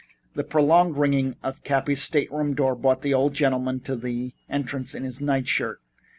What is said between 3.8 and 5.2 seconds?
to the entrance in